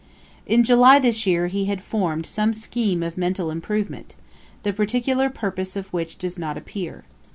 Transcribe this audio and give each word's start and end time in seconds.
]In 0.47 0.63
July 0.63 0.97
this 0.97 1.27
year 1.27 1.45
he 1.45 1.65
had 1.65 1.79
formed 1.79 2.25
some 2.25 2.55
scheme 2.55 3.03
of 3.03 3.19
mental 3.19 3.51
improvement, 3.51 4.15
the 4.63 4.73
particular 4.73 5.29
purpose 5.29 5.75
of 5.75 5.93
which 5.93 6.17
does 6.17 6.39
not 6.39 6.57
appear. 6.57 7.03